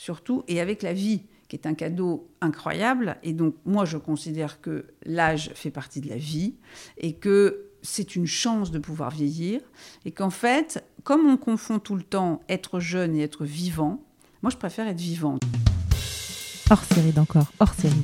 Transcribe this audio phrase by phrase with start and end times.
[0.00, 3.18] surtout, et avec la vie, qui est un cadeau incroyable.
[3.22, 6.54] Et donc, moi, je considère que l'âge fait partie de la vie
[6.96, 9.60] et que c'est une chance de pouvoir vieillir.
[10.06, 14.02] Et qu'en fait, comme on confond tout le temps être jeune et être vivant,
[14.42, 15.42] moi, je préfère être vivante.
[16.70, 17.94] Hors série d'encore, hors série.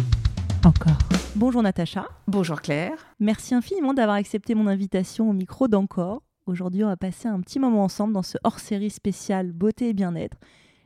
[0.65, 0.99] Encore.
[1.35, 2.09] Bonjour Natacha.
[2.27, 3.07] Bonjour Claire.
[3.21, 6.23] Merci infiniment d'avoir accepté mon invitation au micro d'Encore.
[6.45, 10.37] Aujourd'hui, on va passer un petit moment ensemble dans ce hors-série spécial beauté et bien-être.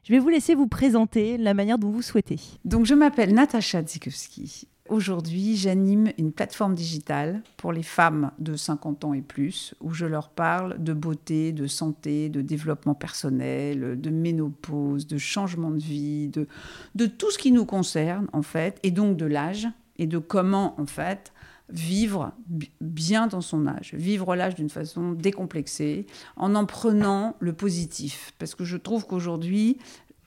[0.02, 2.38] Je vais vous laisser vous présenter la manière dont vous souhaitez.
[2.64, 4.66] Donc, je m'appelle Natacha Dzikowski.
[4.88, 10.06] Aujourd'hui, j'anime une plateforme digitale pour les femmes de 50 ans et plus, où je
[10.06, 16.28] leur parle de beauté, de santé, de développement personnel, de ménopause, de changement de vie,
[16.28, 16.48] de,
[16.96, 20.74] de tout ce qui nous concerne, en fait, et donc de l'âge, et de comment,
[20.80, 21.32] en fait,
[21.72, 22.32] vivre
[22.80, 26.06] bien dans son âge, vivre l'âge d'une façon décomplexée,
[26.36, 28.32] en en prenant le positif.
[28.38, 29.78] Parce que je trouve qu'aujourd'hui,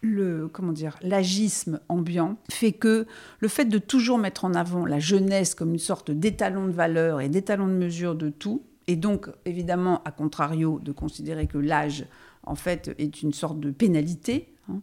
[0.01, 3.07] le comment dire l'agisme ambiant fait que
[3.39, 7.21] le fait de toujours mettre en avant la jeunesse comme une sorte d'étalon de valeur
[7.21, 12.05] et d'étalon de mesure de tout et donc évidemment à contrario de considérer que l'âge
[12.43, 14.81] en fait est une sorte de pénalité hein,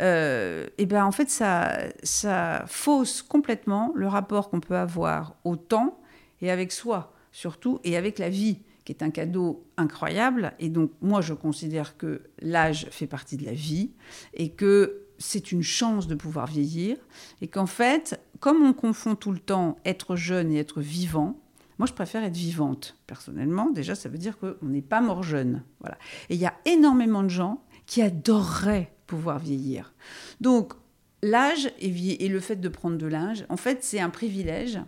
[0.00, 5.56] euh, et ben en fait ça ça fausse complètement le rapport qu'on peut avoir au
[5.56, 6.00] temps
[6.40, 10.54] et avec soi surtout et avec la vie qui est un cadeau incroyable.
[10.58, 13.90] Et donc, moi, je considère que l'âge fait partie de la vie
[14.32, 16.96] et que c'est une chance de pouvoir vieillir.
[17.42, 21.38] Et qu'en fait, comme on confond tout le temps être jeune et être vivant,
[21.78, 22.96] moi, je préfère être vivante.
[23.06, 25.64] Personnellement, déjà, ça veut dire qu'on n'est pas mort jeune.
[25.80, 25.98] Voilà.
[26.30, 29.92] Et il y a énormément de gens qui adoreraient pouvoir vieillir.
[30.40, 30.74] Donc,
[31.22, 34.78] l'âge et, et le fait de prendre de l'âge, en fait, c'est un privilège.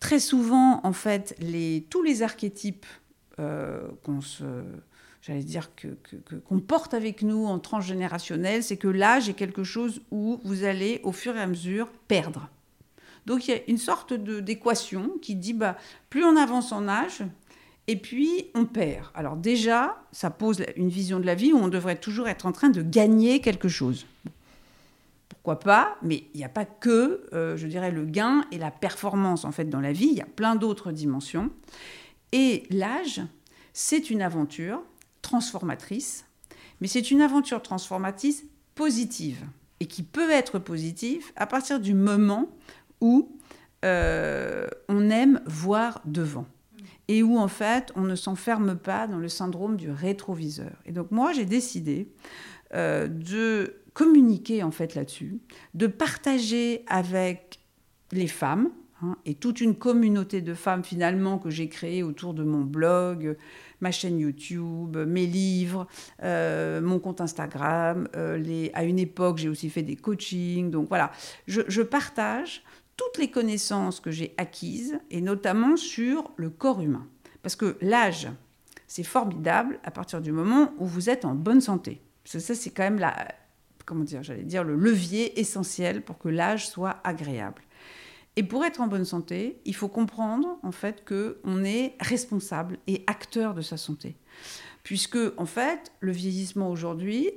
[0.00, 1.36] Très souvent, en fait,
[1.88, 2.86] tous les archétypes
[3.38, 4.44] euh, qu'on se
[5.26, 5.88] j'allais dire que,
[6.44, 11.00] qu'on porte avec nous en transgénérationnel, c'est que l'âge est quelque chose où vous allez
[11.02, 12.50] au fur et à mesure perdre.
[13.24, 15.78] Donc il y a une sorte d'équation qui dit bah
[16.10, 17.22] plus on avance en âge
[17.86, 19.06] et puis on perd.
[19.14, 22.52] Alors déjà, ça pose une vision de la vie où on devrait toujours être en
[22.52, 24.06] train de gagner quelque chose.
[25.28, 28.70] Pourquoi pas Mais il n'y a pas que, euh, je dirais, le gain et la
[28.70, 30.08] performance en fait dans la vie.
[30.10, 31.50] Il y a plein d'autres dimensions.
[32.32, 33.20] Et l'âge,
[33.74, 34.82] c'est une aventure
[35.20, 36.24] transformatrice,
[36.80, 38.44] mais c'est une aventure transformatrice
[38.74, 39.44] positive,
[39.80, 42.48] et qui peut être positive à partir du moment
[43.00, 43.30] où
[43.84, 46.46] euh, on aime voir devant
[47.08, 50.72] et où en fait on ne s'enferme pas dans le syndrome du rétroviseur.
[50.86, 52.08] Et donc moi j'ai décidé
[52.74, 55.38] euh, de communiquer en fait là-dessus,
[55.74, 57.60] de partager avec
[58.12, 58.70] les femmes,
[59.04, 63.36] Hein, et toute une communauté de femmes finalement que j'ai créée autour de mon blog,
[63.80, 65.86] ma chaîne YouTube, mes livres,
[66.22, 68.08] euh, mon compte Instagram.
[68.16, 70.70] Euh, à une époque, j'ai aussi fait des coachings.
[70.70, 71.10] Donc voilà,
[71.46, 72.62] je, partage
[72.96, 77.06] toutes les connaissances que j'ai acquises, et notamment sur le corps humain.
[77.42, 78.28] Parce que l'âge,
[78.86, 82.00] c'est formidable à partir du moment où vous êtes en bonne santé.
[82.24, 83.28] Ça, c'est quand même la,
[83.84, 87.62] comment dire, j'allais dire le levier essentiel pour que l'âge soit agréable.
[88.36, 92.78] Et pour être en bonne santé, il faut comprendre en fait que on est responsable
[92.86, 94.16] et acteur de sa santé,
[94.82, 97.30] puisque en fait le vieillissement aujourd'hui,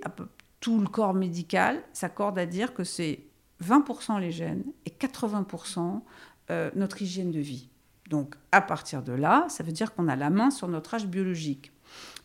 [0.60, 3.27] tout le corps médical s'accorde à dire que c'est
[3.64, 6.02] 20% les gènes et 80%
[6.50, 7.70] euh, notre hygiène de vie.
[8.10, 11.08] Donc à partir de là, ça veut dire qu'on a la main sur notre âge
[11.08, 11.72] biologique.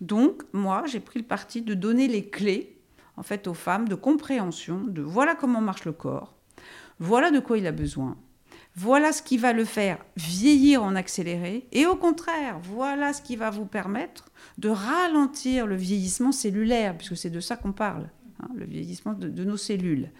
[0.01, 2.79] Donc moi, j'ai pris le parti de donner les clés
[3.17, 6.35] en fait aux femmes de compréhension de voilà comment marche le corps,
[6.99, 8.17] voilà de quoi il a besoin,
[8.75, 11.67] voilà ce qui va le faire vieillir en accéléré.
[11.73, 17.17] Et au contraire, voilà ce qui va vous permettre de ralentir le vieillissement cellulaire, puisque
[17.17, 18.09] c'est de ça qu'on parle,
[18.43, 20.11] hein, le vieillissement de, de, nos cellules.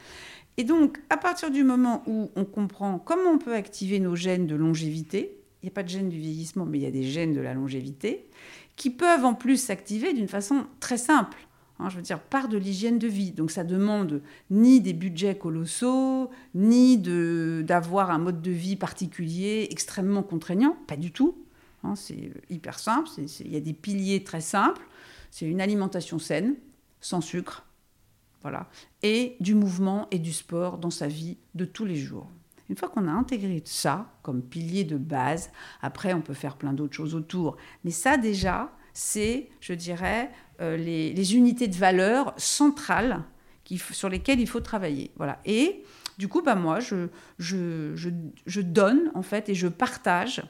[0.59, 4.47] Et donc, à partir du moment où on comprend comment on peut activer nos gènes
[4.47, 7.05] de longévité, il n'y a pas de gènes du vieillissement, mais il y a des
[7.05, 8.27] gènes de la longévité,
[8.77, 11.39] qui peuvent en plus s'activer d'une façon très simple.
[11.79, 13.33] Hein, je veux dire, part de l'hygiène de vie.
[13.33, 20.23] Donc ça demande ni des budgets colossaux, ni d'avoir un mode de vie particulier extrêmement
[20.23, 21.37] contraignant, pas du tout.
[21.85, 24.83] Hein, c'est hyper simple, il y a des piliers très simples.
[25.31, 26.57] C'est une alimentation saine,
[27.01, 27.65] sans sucre,
[28.43, 28.69] voilà,
[29.03, 32.29] et du mouvement et du sport dans sa vie de tous les jours.
[32.69, 35.51] Une fois qu'on a intégré ça comme pilier de base,
[35.83, 37.57] après on peut faire plein d'autres choses autour.
[37.85, 40.31] Mais ça déjà, c'est, je dirais,
[40.61, 43.23] euh, les, unités de valeur centrales
[43.91, 45.11] sur lesquelles il faut travailler.
[45.17, 45.39] Voilà.
[45.45, 45.83] Et
[46.19, 47.09] du coup, bah, moi, je,
[47.39, 47.95] je,
[48.47, 50.43] je, donne, en fait, et je partage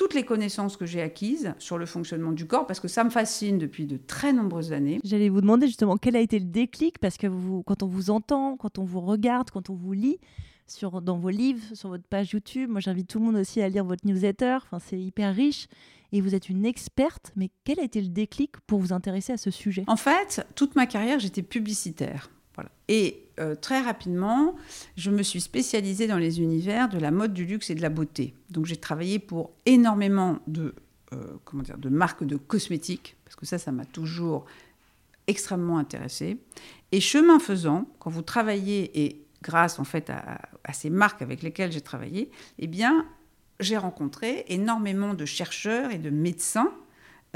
[0.00, 3.10] toutes les connaissances que j'ai acquises sur le fonctionnement du corps, parce que ça me
[3.10, 4.98] fascine depuis de très nombreuses années.
[5.04, 8.08] J'allais vous demander justement quel a été le déclic, parce que vous, quand on vous
[8.08, 10.18] entend, quand on vous regarde, quand on vous lit,
[10.66, 13.68] sur, dans vos livres, sur votre page YouTube, moi j'invite tout le monde aussi à
[13.68, 15.66] lire votre newsletter, enfin, c'est hyper riche,
[16.12, 19.36] et vous êtes une experte, mais quel a été le déclic pour vous intéresser à
[19.36, 19.84] ce sujet?
[19.86, 22.30] En fait, toute ma carrière, j'étais publicitaire.
[22.54, 22.70] Voilà.
[22.88, 24.54] Et euh, très rapidement,
[24.96, 27.88] je me suis spécialisée dans les univers de la mode, du luxe et de la
[27.88, 28.34] beauté.
[28.50, 30.74] Donc j'ai travaillé pour énormément de,
[31.12, 34.44] euh, comment dire, de marques de cosmétiques, parce que ça, ça m'a toujours
[35.26, 36.38] extrêmement intéressée.
[36.92, 40.40] Et chemin faisant, quand vous travaillez, et grâce en fait à,
[40.72, 43.06] ces marques avec lesquelles j'ai travaillé, eh bien,
[43.58, 46.72] j'ai rencontré énormément de chercheurs et de médecins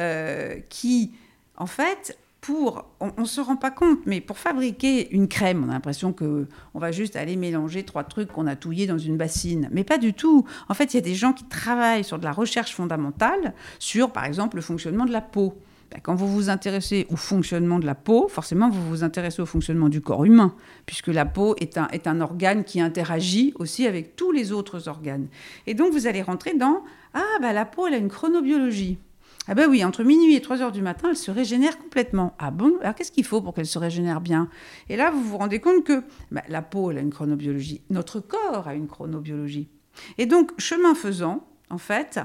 [0.00, 1.12] euh, qui,
[1.56, 2.18] en fait,
[2.48, 6.46] on ne se rend pas compte, mais pour fabriquer une crème, on a l'impression que
[6.74, 9.98] on va juste aller mélanger trois trucs qu'on a touillés dans une bassine, mais pas
[9.98, 10.44] du tout.
[10.68, 14.10] En fait, il y a des gens qui travaillent sur de la recherche fondamentale sur,
[14.10, 15.54] par exemple, le fonctionnement de la peau.
[15.90, 19.46] Ben, quand vous vous intéressez au fonctionnement de la peau, forcément, vous vous intéressez au
[19.46, 20.54] fonctionnement du corps humain,
[20.86, 24.88] puisque la peau est un, est un organe qui interagit aussi avec tous les autres
[24.88, 25.28] organes.
[25.66, 26.82] Et donc, vous allez rentrer dans
[27.12, 28.98] Ah, bah, la peau, elle a une chronobiologie.
[29.46, 32.34] Ah ben oui, entre minuit et 3 heures du matin, elle se régénère complètement.
[32.38, 32.78] Ah bon?
[32.80, 34.48] Alors qu'est-ce qu'il faut pour qu'elle se régénère bien?
[34.88, 37.82] Et là, vous vous rendez compte que bah, la peau, elle a une chronobiologie.
[37.90, 39.68] Notre corps a une chronobiologie.
[40.16, 42.20] Et donc, chemin faisant, en fait,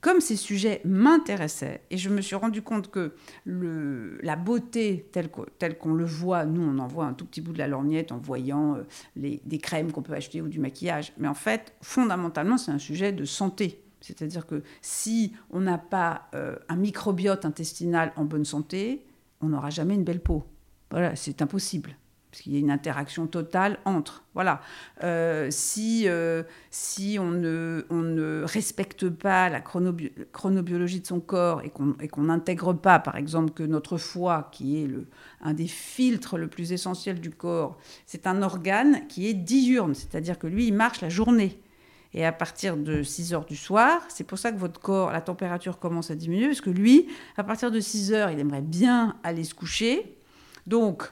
[0.00, 5.94] comme ces sujets m'intéressaient, et je me suis rendu compte que la beauté telle, qu'on
[5.94, 8.76] le voit, nous on en voit un tout petit bout de la lorgnette en voyant
[8.76, 8.82] euh,
[9.16, 13.10] des crèmes qu'on peut acheter ou du maquillage, mais en fait, fondamentalement, c'est un sujet
[13.10, 13.81] de santé.
[14.02, 19.06] C'est-à-dire que si on n'a pas euh, un microbiote intestinal en bonne santé,
[19.40, 20.44] on n'aura jamais une belle peau.
[20.90, 21.96] Voilà, c'est impossible.
[22.30, 24.24] Parce qu'il y a une interaction totale entre.
[24.32, 24.62] Voilà.
[25.04, 32.22] Euh, si, euh, si on, ne, respecte pas la chronobiologie de son corps et qu'on
[32.22, 34.88] n'intègre pas, par exemple, que notre foie, qui est
[35.42, 37.76] un des filtres le plus essentiel du corps,
[38.06, 41.61] c'est un organe qui est diurne, c'est-à-dire que lui, il marche la journée.
[42.14, 45.20] Et à partir de 6 heures du soir, c'est pour ça que votre corps, la
[45.20, 49.16] température commence à diminuer, parce que lui, à partir de 6 heures, il aimerait bien
[49.22, 50.16] aller se coucher.
[50.66, 51.04] Donc,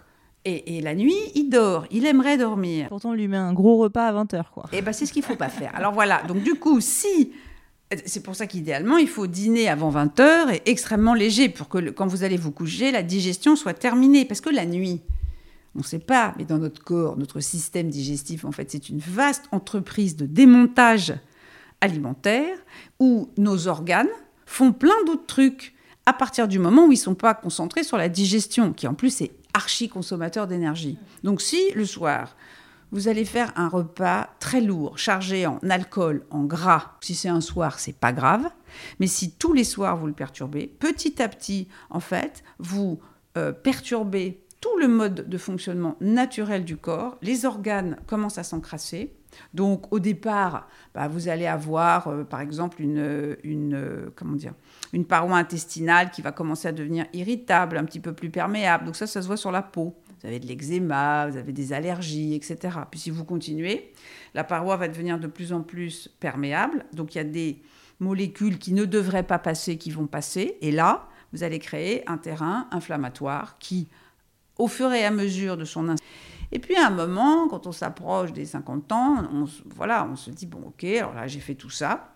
[0.45, 2.89] et, la nuit, il dort, il aimerait dormir.
[2.89, 4.65] Pourtant, on lui met un gros repas à 20 heures, quoi.
[4.73, 5.75] Et eh ben, c'est ce qu'il faut pas faire.
[5.75, 7.33] Alors voilà, donc du coup, si
[8.07, 11.91] c'est pour ça qu'idéalement, il faut dîner avant 20 heures et extrêmement léger pour que
[11.91, 14.25] quand vous allez vous coucher, la digestion soit terminée.
[14.25, 15.03] Parce que la nuit,
[15.75, 18.99] on ne sait pas, mais dans notre corps, notre système digestif, en fait, c'est une
[18.99, 21.15] vaste entreprise de démontage
[21.81, 22.57] alimentaire
[22.99, 24.09] où nos organes
[24.47, 25.75] font plein d'autres trucs
[26.07, 28.95] à partir du moment où ils ne sont pas concentrés sur la digestion, qui en
[28.95, 30.99] plus est archi consommateur d'énergie.
[31.23, 32.37] Donc si le soir,
[32.93, 36.93] vous allez faire un repas très lourd, chargé en alcool, en gras.
[37.01, 38.49] Si c'est un soir, c'est pas grave.
[38.99, 42.99] Mais si tous les soirs vous le perturbez, petit à petit, en fait, vous
[43.37, 49.15] euh, perturbez tout le mode de fonctionnement naturel du corps, les organes commencent à s'encrasser.
[49.55, 54.55] Donc au départ, bah, vous allez avoir euh, par exemple une, une, comment dire,
[54.93, 58.85] une paroi intestinale qui va commencer à devenir irritable, un petit peu plus perméable.
[58.85, 59.97] Donc ça, ça se voit sur la peau.
[60.21, 62.77] Vous avez de l'eczéma, vous avez des allergies, etc.
[62.91, 63.93] Puis si vous continuez,
[64.35, 66.85] la paroi va devenir de plus en plus perméable.
[66.93, 67.63] Donc il y a des
[68.01, 70.59] molécules qui ne devraient pas passer, qui vont passer.
[70.61, 73.89] Et là, vous allez créer un terrain inflammatoire qui
[74.61, 75.95] au fur et à mesure de son
[76.53, 80.31] et puis à un moment, quand on s'approche des 50 ans, on, voilà, on se
[80.31, 82.13] dit, bon ok, alors là j'ai fait tout ça.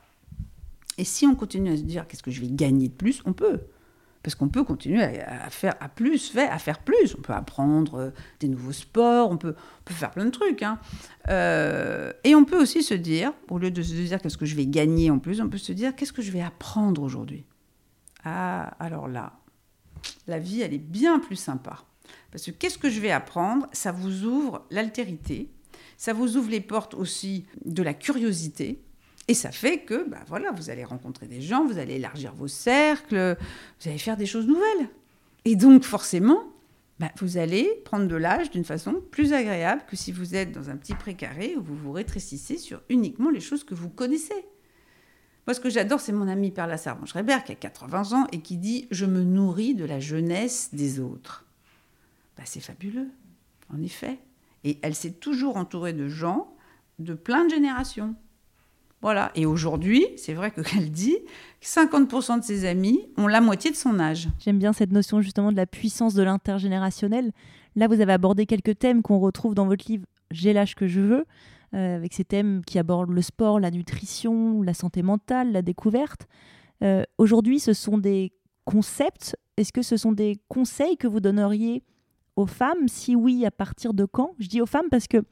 [0.98, 3.22] Et si on continue à se dire, qu'est-ce que je vais gagner de plus?
[3.24, 3.60] On peut.
[4.22, 7.14] Parce qu'on peut continuer à, faire à plus, à faire plus.
[7.18, 8.10] On peut apprendre euh,
[8.40, 10.62] des nouveaux sports, on peut, peut faire plein de trucs.
[10.62, 10.78] Hein.
[11.28, 14.56] Euh, et on peut aussi se dire, au lieu de se dire qu'est-ce que je
[14.56, 17.44] vais gagner en plus, on peut se dire qu'est-ce que je vais apprendre aujourd'hui?
[18.24, 19.34] Ah, alors là,
[20.26, 21.84] la vie, elle est bien plus sympa.
[22.30, 23.66] Parce que qu'est-ce que je vais apprendre?
[23.72, 25.48] Ça vous ouvre l'altérité,
[25.96, 28.80] ça vous ouvre les portes aussi de la curiosité.
[29.26, 32.48] Et ça fait que, bah voilà, vous allez rencontrer des gens, vous allez élargir vos
[32.48, 33.36] cercles,
[33.80, 34.88] vous allez faire des choses nouvelles.
[35.46, 36.44] Et donc, forcément,
[37.00, 40.70] bah, vous allez prendre de l'âge d'une façon plus agréable que si vous êtes dans
[40.70, 44.46] un petit précaré où vous vous rétrécissez sur uniquement les choses que vous connaissez.
[45.46, 48.56] Moi, ce que j'adore, c'est mon ami Perla Servan-Schreiber, qui a 80 ans et qui
[48.56, 51.43] dit Je me nourris de la jeunesse des autres.
[52.36, 53.08] Bah, c'est fabuleux,
[53.72, 54.18] en effet.
[54.64, 56.54] Et elle s'est toujours entourée de gens
[56.98, 58.14] de plein de générations.
[59.02, 59.30] Voilà.
[59.34, 61.16] Et aujourd'hui, c'est vrai qu'elle dit
[61.60, 64.28] que 50% de ses amis ont la moitié de son âge.
[64.38, 67.32] J'aime bien cette notion justement de la puissance de l'intergénérationnel.
[67.76, 71.00] Là, vous avez abordé quelques thèmes qu'on retrouve dans votre livre J'ai l'âge que je
[71.00, 71.24] veux.
[71.74, 76.28] euh, avec ces thèmes qui abordent le sport, la nutrition, la santé mentale, la découverte.
[76.82, 78.32] Euh, aujourd'hui, ce sont des
[78.64, 79.36] concepts.
[79.56, 81.82] Est-ce que ce sont des conseils que vous donneriez
[82.36, 84.34] aux femmes Si oui, à partir de quand?
[84.38, 85.22] Je dis aux femmes parce que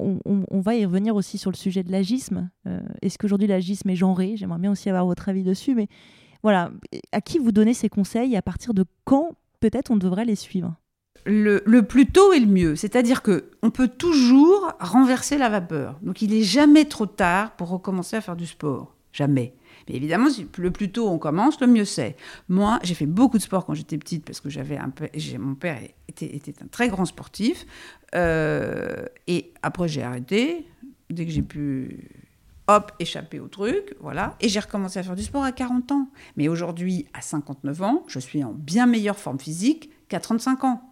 [0.00, 2.50] on, va y revenir aussi sur le sujet de l'agisme.
[2.66, 4.36] Euh, est-ce qu'aujourd'hui l'agisme est genré?
[4.36, 5.74] J'aimerais bien aussi avoir votre avis dessus.
[5.74, 5.88] Mais
[6.42, 6.70] voilà,
[7.12, 8.32] à qui vous donnez ces conseils?
[8.32, 10.74] Et à partir de quand peut-être on devrait les suivre?
[11.24, 12.74] Le, plus tôt est le mieux.
[12.74, 15.98] C'est-à-dire que on peut toujours renverser la vapeur.
[16.02, 18.94] Donc il n'est jamais trop tard pour recommencer à faire du sport.
[19.12, 19.54] Jamais.
[19.92, 22.16] Évidemment, le plus tôt on commence, le mieux c'est.
[22.48, 24.92] Moi, j'ai fait beaucoup de sport quand j'étais petite parce que j'avais un
[25.38, 27.66] mon père était, était, un très grand sportif.
[28.14, 30.66] Euh, et après, j'ai arrêté
[31.10, 32.08] dès que j'ai pu
[32.68, 34.36] hop, échapper au truc, voilà.
[34.40, 36.08] Et j'ai recommencé à faire du sport à 40 ans.
[36.36, 40.91] Mais aujourd'hui, à 59 ans, je suis en bien meilleure forme physique qu'à 35 ans.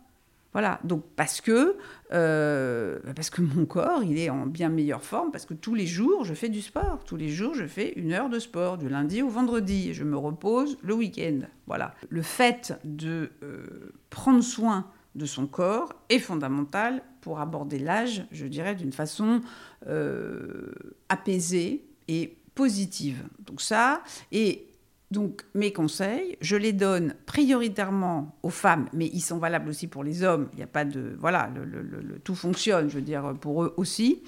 [0.52, 1.76] Voilà, donc parce que,
[2.12, 5.86] euh, parce que mon corps, il est en bien meilleure forme, parce que tous les
[5.86, 7.04] jours, je fais du sport.
[7.04, 9.94] Tous les jours, je fais une heure de sport, du lundi au vendredi.
[9.94, 11.40] Je me repose le week-end.
[11.66, 11.94] Voilà.
[12.08, 18.46] Le fait de euh, prendre soin de son corps est fondamental pour aborder l'âge, je
[18.46, 19.40] dirais, d'une façon
[19.86, 20.72] euh,
[21.08, 23.22] apaisée et positive.
[23.40, 24.02] Donc ça,
[24.32, 24.66] et
[25.10, 30.04] donc mes conseils, je les donne prioritairement aux femmes, mais ils sont valables aussi pour
[30.04, 30.48] les hommes.
[30.52, 34.22] Il n'y a pas de voilà, le, tout fonctionne, je veux dire pour eux aussi.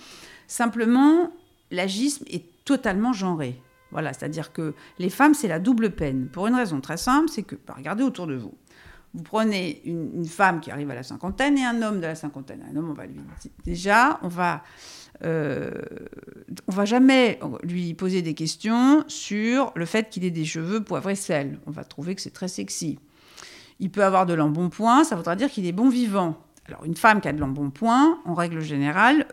[0.48, 1.30] Simplement,
[1.70, 3.60] l'agisme est totalement genré.
[3.92, 6.28] Voilà, c'est-à-dire que les femmes, c'est la double peine.
[6.28, 8.54] Pour une raison très simple, c'est que, bah, regardez autour de vous.
[9.14, 12.64] Vous prenez une, femme qui arrive à la cinquantaine et un homme de la cinquantaine.
[12.72, 13.20] Un homme, on va lui
[13.64, 14.62] déjà, on va
[15.24, 15.70] euh,
[16.66, 21.10] on va jamais lui poser des questions sur le fait qu'il ait des cheveux poivre
[21.10, 21.58] et sel.
[21.66, 22.98] On va trouver que c'est très sexy.
[23.78, 26.36] Il peut avoir de l'embonpoint, ça voudra dire qu'il est bon vivant.
[26.66, 29.26] Alors, une femme qui a de l'embonpoint, en règle générale,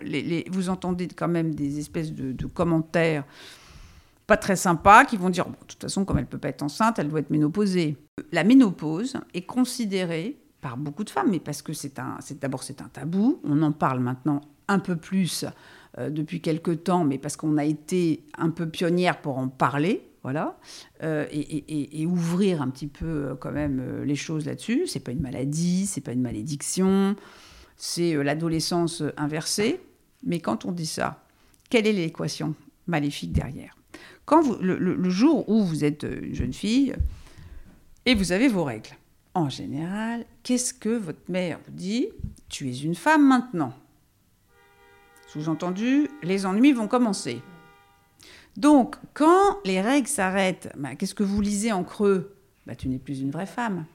[0.50, 3.24] vous entendez quand même des espèces de, commentaires
[4.26, 7.00] pas très sympas qui vont dire de toute façon, comme elle peut pas être enceinte,
[7.00, 7.98] elle doit être ménopausée.
[8.32, 12.00] La ménopause est considérée par beaucoup de femmes, mais parce que c'est
[12.40, 13.40] d'abord c'est un tabou.
[13.44, 15.46] On en parle maintenant un peu plus
[15.98, 20.06] euh, depuis quelque temps, mais parce qu'on a été un peu pionnière pour en parler,
[20.22, 20.60] voilà,
[21.04, 24.84] euh, et, ouvrir un petit peu euh, quand même les choses là-dessus.
[24.86, 27.16] C'est pas une maladie, c'est pas une malédiction,
[27.76, 29.82] c'est l'adolescence inversée.
[30.24, 31.24] Mais quand on dit ça,
[31.70, 32.54] quelle est l'équation
[32.86, 33.76] maléfique derrière?
[34.26, 36.94] Quand vous, le, jour où vous êtes une jeune fille
[38.06, 38.96] et vous avez vos règles,
[39.34, 42.10] en général, qu'est-ce que votre mère vous dit?
[42.48, 43.74] Tu es une femme maintenant.
[45.32, 47.44] Sous-entendu, les ennuis vont commencer.
[48.58, 52.36] Donc, quand les règles s'arrêtent, bah, qu'est-ce que vous lisez en creux?
[52.66, 53.86] Bah, Tu n'es plus une vraie femme.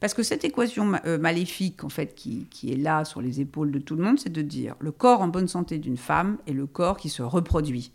[0.00, 3.70] Parce que cette équation euh, maléfique, en fait, qui, qui, est là sur les épaules
[3.70, 6.54] de tout le monde, c'est de dire le corps en bonne santé d'une femme est
[6.54, 7.92] le corps qui se reproduit.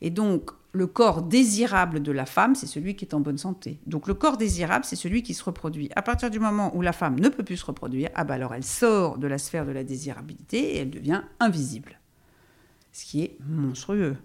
[0.00, 3.80] Et donc, le corps désirable de la femme, c'est celui qui est en bonne santé.
[3.86, 5.90] Donc le corps désirable, c'est celui qui se reproduit.
[5.96, 8.54] À partir du moment où la femme ne peut plus se reproduire, ah bah alors
[8.54, 11.98] elle sort de la sphère de la désirabilité et elle devient invisible.
[12.92, 14.16] Ce qui est monstrueux.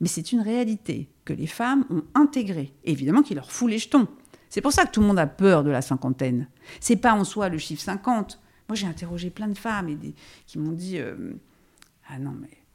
[0.00, 2.74] Mais c'est une réalité que les femmes ont intégrée.
[2.82, 4.08] évidemment qu'il leur fout les jetons.
[4.48, 6.48] C'est pour ça que tout le monde a peur de la cinquantaine.
[6.80, 8.40] C'est pas en soi le chiffre 50.
[8.68, 9.96] Moi, j'ai interrogé plein de femmes et
[10.46, 11.34] qui m'ont dit euh,
[12.08, 12.65] Ah non, mais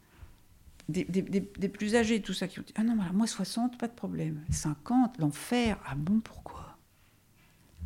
[0.89, 4.43] des, plus âgés, tout ça, qui ont dit Ah non, moi 60, pas de problème.
[4.49, 5.77] 50, l'enfer.
[5.85, 6.77] Ah bon, pourquoi?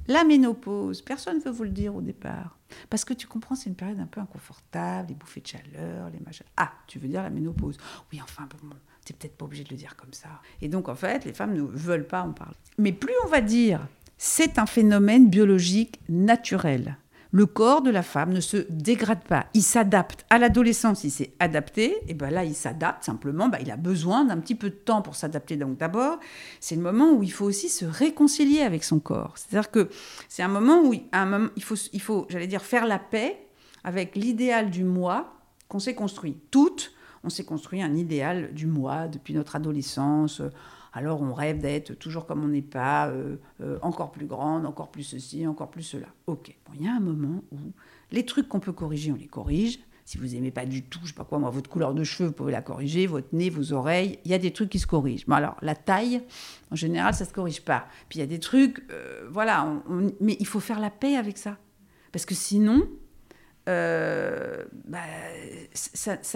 [0.08, 2.60] La ménopause, personne ne veut vous le dire au départ.
[2.90, 6.20] Parce que tu comprends, c'est une période un peu inconfortable, les bouffées de chaleur, les
[6.20, 6.46] machins.
[6.58, 7.78] Ah, tu veux dire la ménopause
[8.12, 10.42] Oui, enfin, bon, bon t'es peut-être pas obligé de le dire comme ça.
[10.62, 12.56] Et donc, en fait, les femmes ne veulent pas en parler.
[12.80, 13.88] Mais plus on va dire
[14.18, 16.98] c'est un phénomène biologique naturel
[17.36, 20.26] le corps de la femme ne se dégrade pas, il s'adapte.
[20.30, 24.24] À l'adolescence, il s'est adapté, et ben là, il s'adapte simplement, ben, il a besoin
[24.24, 25.58] d'un petit peu de temps pour s'adapter.
[25.58, 26.18] Donc d'abord,
[26.62, 29.34] c'est le moment où il faut aussi se réconcilier avec son corps.
[29.36, 29.90] C'est-à-dire que
[30.30, 33.38] c'est un moment où il faut, il faut j'allais dire, faire la paix
[33.84, 35.34] avec l'idéal du moi
[35.68, 36.38] qu'on s'est construit.
[36.52, 36.94] Toutes,
[37.26, 40.42] on s'est construit un idéal du moi depuis notre adolescence
[40.96, 44.90] alors on rêve d'être toujours comme on n'est pas, euh, euh, encore plus grande, encore
[44.90, 46.08] plus ceci, encore plus cela.
[46.26, 47.58] Ok, il y a un moment où
[48.12, 49.80] les trucs qu'on peut corriger, on les corrige.
[50.06, 52.30] Si vous n'aimez pas du tout, je sais pas quoi, moi, votre couleur de cheveux,
[52.30, 54.88] vous pouvez la corriger, votre nez, vos oreilles, il y a des trucs qui se
[54.88, 55.26] corrigent.
[55.28, 56.22] Bon, alors, la taille,
[56.72, 57.88] en général, ça ne se corrige pas.
[58.08, 59.82] Puis il y a des trucs, euh, voilà,
[60.22, 61.58] mais il faut faire la paix avec ça.
[62.12, 62.88] Parce que sinon,
[63.68, 65.00] euh, bah,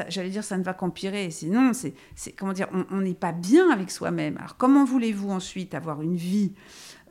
[0.07, 1.29] j'allais dire, ça ne va qu'empirer.
[1.31, 1.93] Sinon, c'est,
[2.37, 4.37] comment dire, on n'est pas bien avec soi-même.
[4.37, 6.53] Alors, comment voulez-vous ensuite avoir une vie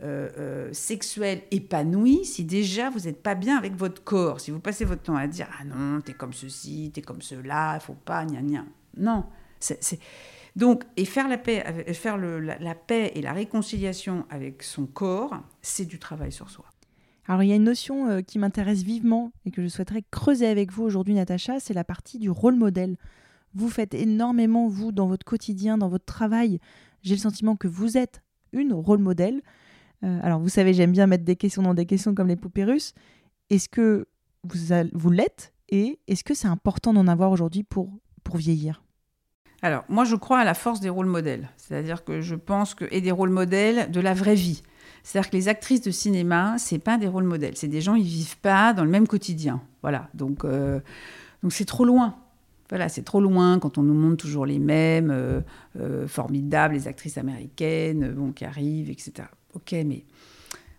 [0.02, 4.60] euh, euh, sexuelle épanouie si déjà vous n'êtes pas bien avec votre corps Si vous
[4.60, 8.24] passez votre temps à dire ah non, t'es comme ceci, t'es comme cela, faut pas,
[8.24, 8.64] gna gna.
[8.96, 9.24] Non,
[9.60, 10.00] c'est
[10.56, 11.62] donc, et faire la paix,
[11.94, 16.64] faire la, paix et la réconciliation avec son corps, c'est du travail sur soi.
[17.28, 20.46] Alors, il y a une notion euh, qui m'intéresse vivement et que je souhaiterais creuser
[20.46, 22.96] avec vous aujourd'hui, Natacha, c'est la partie du rôle modèle.
[23.54, 26.58] Vous faites énormément, vous, dans votre quotidien, dans votre travail.
[27.02, 29.42] J'ai le sentiment que vous êtes une rôle modèle.
[30.04, 32.64] Euh, alors, vous savez, j'aime bien mettre des questions dans des questions comme les poupées
[32.64, 32.94] russes.
[33.50, 34.08] Est-ce que
[34.44, 37.90] vous, vous l'êtes et est-ce que c'est important d'en avoir aujourd'hui pour,
[38.24, 38.82] pour vieillir?
[39.60, 41.50] Alors, moi, je crois à la force des rôles modèles.
[41.58, 42.86] C'est-à-dire que je pense que.
[42.90, 44.62] et des rôles modèles de la vraie vie.
[45.08, 47.56] C'est-à-dire que les actrices de cinéma, c'est pas des rôles modèles.
[47.56, 49.62] C'est des gens, ils vivent pas dans le même quotidien.
[49.80, 50.10] Voilà.
[50.12, 50.80] Donc, euh,
[51.42, 52.16] donc c'est trop loin.
[52.68, 55.40] Voilà, c'est trop loin quand on nous montre toujours les mêmes, euh,
[55.80, 59.28] euh, formidables, les actrices américaines, bon, qui arrivent, etc.
[59.54, 60.04] Ok, mais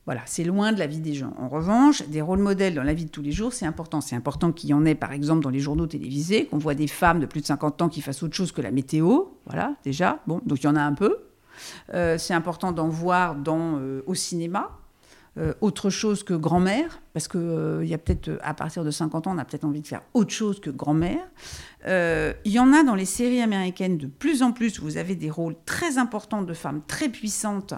[0.06, 1.34] voilà, c'est loin de la vie des gens.
[1.40, 4.00] En revanche, des rôles modèles dans la vie de tous les jours, c'est important.
[4.00, 6.86] C'est important qu'il y en ait, par exemple, dans les journaux télévisés, qu'on voit des
[6.86, 9.24] femmes de plus de 50 ans qui fassent autre chose que la météo.
[9.48, 10.20] Voilà, déjà.
[10.28, 11.18] Bon, donc il y en a un peu.
[11.94, 14.72] Euh, c'est important d'en voir dans, euh, au cinéma.
[15.38, 19.36] Euh, autre chose que grand-mère, parce qu'il y a peut-être, à partir de 50 ans,
[19.36, 21.24] on a peut-être envie de faire autre chose que grand-mère.
[21.86, 25.30] Il y en a dans les séries américaines de plus en plus, vous avez des
[25.30, 27.76] rôles très importants de femmes très puissantes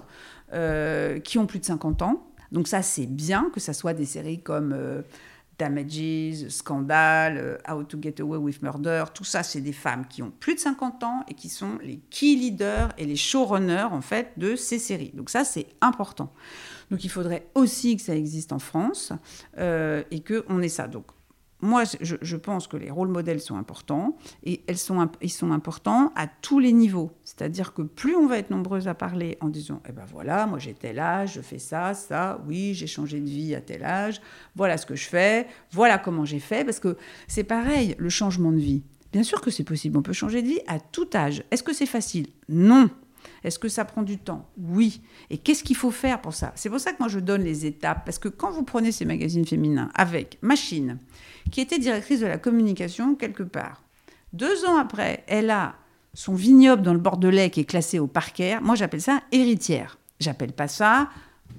[0.54, 2.26] euh, qui ont plus de 50 ans.
[2.50, 5.00] Donc ça, c'est bien que ça soit des séries comme euh,
[5.58, 9.04] Damages, Scandal, euh, How to Get Away with Murder.
[9.14, 11.98] Tout ça, c'est des femmes qui ont plus de 50 ans et qui sont les
[12.10, 15.12] key leaders et les showrunners, en fait, de ces séries.
[15.14, 16.32] Donc ça, c'est important.
[16.90, 19.12] Donc il faudrait aussi que ça existe en France
[19.56, 20.88] et qu'on ait ça.
[21.62, 26.12] Moi, je, pense que les rôles modèles sont importants et elles sont, ils sont importants
[26.16, 27.12] à tous les niveaux.
[27.22, 30.58] C'est-à-dire que plus on va être nombreuses à parler en disant Eh ben voilà, moi
[30.80, 34.20] tel âge, je fais ça, ça, oui, j'ai changé de vie à tel âge,
[34.56, 36.64] voilà ce que je fais, voilà comment j'ai fait.
[36.64, 36.96] Parce que
[37.28, 38.82] c'est pareil, le changement de vie.
[39.12, 41.44] Bien sûr que c'est possible, on peut changer de vie à tout âge.
[41.52, 42.26] Est-ce que c'est facile?
[42.48, 42.90] Non.
[43.44, 44.48] Est-ce que ça prend du temps?
[44.58, 45.02] Oui.
[45.30, 46.52] Et qu'est-ce qu'il faut faire pour ça?
[46.54, 49.04] C'est pour ça que moi je donne les étapes, parce que quand vous prenez ces
[49.04, 50.98] magazines féminins avec Machine,
[51.50, 53.82] qui était directrice de la communication quelque part.
[54.32, 55.74] Deux ans après, elle a
[56.14, 58.60] son vignoble dans le Bordelais qui est classé au parquet.
[58.60, 59.98] Moi, j'appelle ça héritière.
[60.20, 61.08] J'appelle pas ça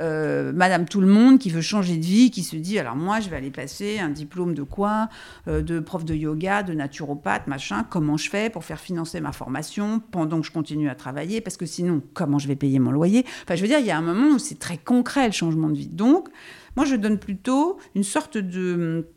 [0.02, 3.20] euh, Madame Tout le Monde qui veut changer de vie, qui se dit alors moi
[3.20, 5.10] je vais aller passer un diplôme de quoi
[5.48, 7.86] euh, De prof de yoga, de naturopathe, machin.
[7.90, 11.58] Comment je fais pour faire financer ma formation pendant que je continue à travailler Parce
[11.58, 13.26] que sinon, comment je vais payer mon loyer?
[13.44, 15.70] Enfin, je veux dire, il y a un moment où c'est très concret le changement
[15.70, 15.88] de vie.
[15.88, 16.30] Donc,
[16.76, 19.08] moi je donne plutôt une sorte de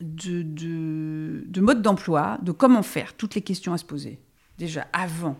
[0.00, 4.20] de, de, mode d'emploi, de comment faire, toutes les questions à se poser.
[4.56, 5.36] Déjà, avant,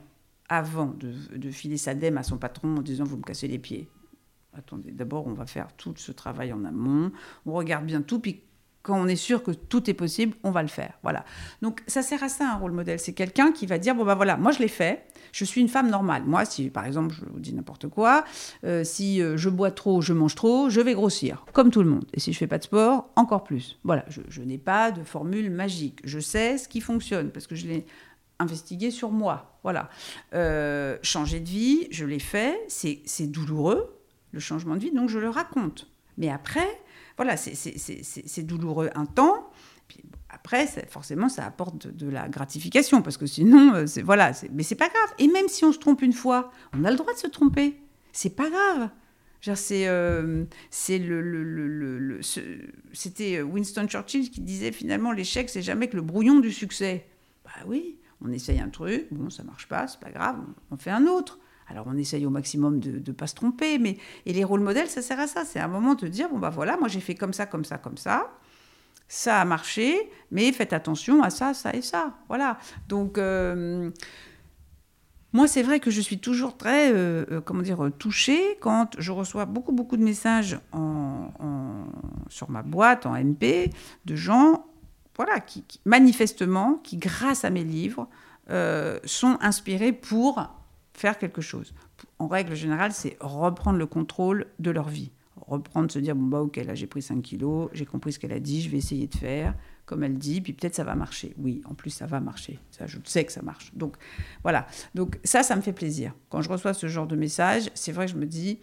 [0.48, 3.58] avant de, de filer sa dème à son patron en disant vous me cassez les
[3.58, 3.88] pieds.
[4.58, 7.12] Attendez, d'abord, on va faire tout ce travail en amont,
[7.46, 8.42] on regarde bien tout, puis
[8.88, 10.94] quand on est sûr que tout est possible, on va le faire.
[11.02, 11.24] Voilà.
[11.62, 12.98] Donc ça sert à ça un rôle modèle.
[12.98, 15.04] C'est quelqu'un qui va dire bon ben voilà, moi je l'ai fait.
[15.30, 16.24] Je suis une femme normale.
[16.24, 18.24] Moi, si par exemple, je vous dis n'importe quoi,
[18.64, 21.90] euh, si euh, je bois trop, je mange trop, je vais grossir, comme tout le
[21.90, 22.06] monde.
[22.14, 23.78] Et si je fais pas de sport, encore plus.
[23.84, 24.06] Voilà.
[24.08, 26.00] Je, n'ai pas de formule magique.
[26.04, 27.86] Je sais ce qui fonctionne parce que je l'ai
[28.38, 29.58] investigué sur moi.
[29.64, 29.90] Voilà.
[30.32, 32.58] Euh, changer de vie, je l'ai fait.
[32.68, 33.97] C'est douloureux
[34.32, 35.90] le changement de vie, donc je le raconte.
[36.16, 36.68] Mais après,
[37.16, 39.50] voilà, c'est douloureux un temps.
[39.86, 44.62] Puis après, forcément, ça apporte de, la gratification, parce que sinon, euh, c'est voilà, mais
[44.62, 45.14] c'est pas grave.
[45.18, 47.80] Et même si on se trompe une fois, on a le droit de se tromper.
[48.12, 48.90] C'est pas grave.
[49.54, 50.44] C'est euh,
[50.88, 52.20] le, le, le,
[52.92, 57.06] c'était Winston Churchill qui disait finalement l'échec c'est jamais que le brouillon du succès.
[57.44, 60.38] Bah oui, on essaye un truc, bon ça marche pas, c'est pas grave,
[60.70, 61.38] on fait un autre.
[61.70, 64.88] Alors on essaye au maximum de ne pas se tromper, mais et les rôles modèles,
[64.88, 65.44] ça sert à ça.
[65.44, 67.78] C'est un moment de dire, bon bah voilà, moi j'ai fait comme ça, comme ça,
[67.78, 68.30] comme ça.
[69.08, 72.12] Ça a marché, mais faites attention à ça, ça et ça.
[72.28, 72.58] Voilà.
[72.88, 73.90] Donc, euh,
[75.32, 79.10] moi, c'est vrai que je suis toujours très, euh, euh, comment dire, touchée quand je
[79.10, 80.60] reçois beaucoup, beaucoup de messages
[82.28, 83.72] sur ma boîte, en MP,
[84.04, 84.66] de gens,
[85.16, 88.08] voilà, qui, manifestement, qui, grâce à mes livres,
[89.04, 90.57] sont inspirés pour
[90.98, 91.74] faire quelque chose.
[92.18, 95.10] En règle générale, c'est reprendre le contrôle de leur vie.
[95.46, 98.32] Reprendre, se dire, bon, bah ok, là j'ai pris 5 kilos, j'ai compris ce qu'elle
[98.32, 99.54] a dit, je vais essayer de faire
[99.86, 101.34] comme elle dit, puis peut-être ça va marcher.
[101.38, 102.58] Oui, en plus ça va marcher.
[102.70, 103.72] Ça, je sais que ça marche.
[103.74, 103.96] Donc
[104.42, 104.66] voilà.
[104.94, 106.12] Donc ça, ça me fait plaisir.
[106.28, 108.60] Quand je reçois ce genre de message, c'est vrai que je me dis,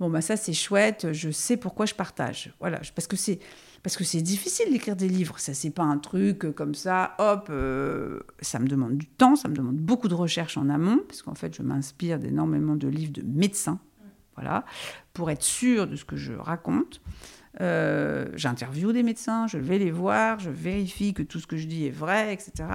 [0.00, 2.54] Bon, bah ça c'est chouette, je sais pourquoi je partage.
[2.58, 3.38] Voilà, parce que c'est
[3.82, 5.38] parce que c'est difficile d'écrire des livres.
[5.38, 7.14] Ça c'est pas un truc comme ça.
[7.18, 11.00] Hop, euh, ça me demande du temps, ça me demande beaucoup de recherche en amont,
[11.08, 13.78] parce qu'en fait je m'inspire d'énormément de livres de médecins.
[14.36, 14.64] Voilà,
[15.12, 17.02] pour être sûr de ce que je raconte.
[17.60, 21.66] Euh, J'interviewe des médecins, je vais les voir, je vérifie que tout ce que je
[21.66, 22.68] dis est vrai, etc.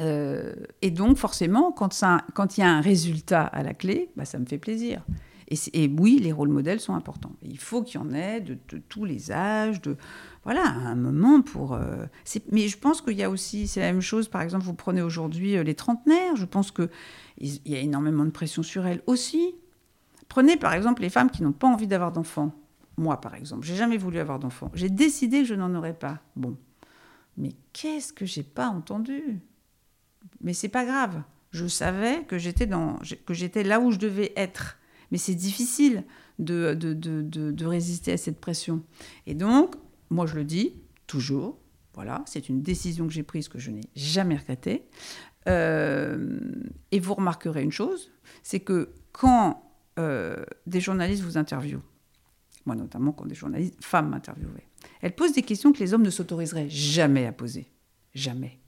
[0.00, 4.10] Euh, et donc, forcément, quand, ça, quand il y a un résultat à la clé,
[4.16, 5.02] bah, ça me fait plaisir.
[5.48, 7.32] Et, oui, les rôles modèles sont importants.
[7.42, 9.96] il faut qu'il y en ait de, tous les âges, de
[10.42, 11.74] voilà, un moment pour.
[11.74, 12.04] Euh,
[12.50, 14.28] mais je pense qu'il y a aussi, c'est la même chose.
[14.28, 16.34] Par exemple, vous prenez aujourd'hui euh, les trentenaires.
[16.34, 16.90] Je pense que
[17.38, 19.54] il y a énormément de pression sur elles aussi.
[20.28, 22.52] Prenez par exemple les femmes qui n'ont pas envie d'avoir d'enfants.
[22.96, 24.70] Moi, par exemple, j'ai jamais voulu avoir d'enfants.
[24.74, 26.20] J'ai décidé que je n'en aurais pas.
[26.34, 26.56] Bon,
[27.36, 29.40] mais qu'est-ce que j'ai pas entendu?
[30.40, 31.22] Mais c'est pas grave.
[31.50, 34.78] Je savais que j'étais dans, que j'étais là où je devais être.
[35.10, 36.04] Mais c'est difficile
[36.38, 38.82] de, résister à cette pression.
[39.26, 39.76] Et donc,
[40.10, 40.74] moi, je le dis
[41.06, 41.58] toujours.
[41.94, 44.84] Voilà, c'est une décision que j'ai prise que je n'ai jamais regrettée.
[45.48, 46.38] Euh,
[46.90, 48.10] et vous remarquerez une chose,
[48.42, 49.62] c'est que quand
[49.98, 51.82] euh, des journalistes vous interviewent,
[52.66, 54.66] moi notamment quand des journalistes femmes m'interviewaient,
[55.00, 57.70] elles posent des questions que les hommes ne s'autoriseraient jamais à poser.
[58.14, 58.58] Jamais.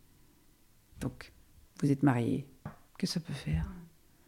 [1.01, 1.33] Donc,
[1.81, 2.46] vous êtes marié,
[2.98, 3.70] que ça peut faire?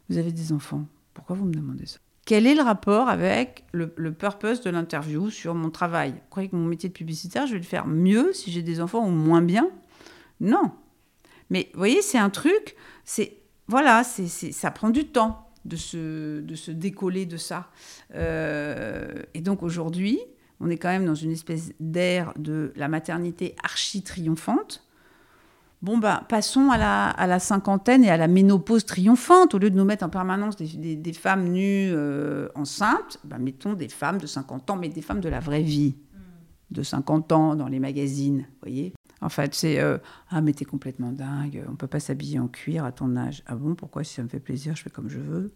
[0.08, 1.98] Vous avez des enfants, pourquoi vous me demandez ça?
[2.26, 6.12] Quel est le rapport avec le, purpose de l'interview sur mon travail?
[6.12, 8.80] Vous croyez que mon métier de publicitaire, je vais le faire mieux si j'ai des
[8.80, 9.68] enfants ou moins bien?
[10.40, 10.72] Non.
[11.48, 16.40] Mais vous voyez, c'est un truc, c'est voilà, c'est ça prend du temps de se,
[16.40, 17.70] de se décoller de ça.
[18.14, 20.18] Euh, et donc aujourd'hui,
[20.60, 24.86] on est quand même dans une espèce d'ère de la maternité archi triomphante.
[25.82, 29.54] Bon, bah, passons à la, à la, cinquantaine et à la ménopause triomphante.
[29.54, 33.72] Au lieu de nous mettre en permanence des, des, femmes nues euh, enceintes, bah, mettons
[33.72, 35.96] des femmes de 50 ans, mais des femmes de la vraie vie,
[36.70, 39.98] de 50 ans dans les magazines, voyez en fait, c'est euh,
[40.30, 43.42] Ah, mais t'es complètement dingue, on peut pas s'habiller en cuir à ton âge.
[43.46, 44.02] Ah bon, pourquoi?
[44.04, 45.52] Si ça me fait plaisir, je fais comme je veux.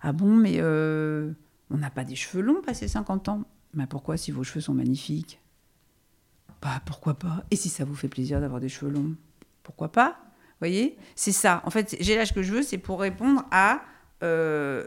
[0.00, 1.32] Ah bon, mais euh,
[1.70, 3.44] on n'a pas des cheveux longs passé 50 ans.
[3.74, 5.41] Mais pourquoi si vos cheveux sont magnifiques?
[6.62, 9.14] Bah, pourquoi pas Et si ça vous fait plaisir d'avoir des cheveux longs
[9.64, 11.60] Pourquoi pas Vous voyez C'est ça.
[11.64, 13.82] En fait, j'ai l'âge que je veux, c'est pour répondre à,
[14.22, 14.86] euh,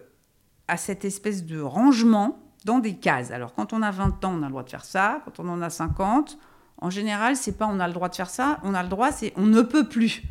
[0.67, 3.31] à cette espèce de rangement dans des cases.
[3.31, 5.21] Alors, quand on a 20 ans, on a le droit de faire ça.
[5.25, 6.37] Quand on en a 50,
[6.77, 9.11] en général, c'est pas on a le droit de faire ça, on a le droit,
[9.11, 10.23] c'est on ne peut plus.